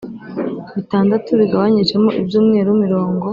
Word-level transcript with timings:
bitandatu 0.75 1.29
bigabanyijemo 1.39 2.09
ibyumweru 2.21 2.69
mirongo 2.83 3.25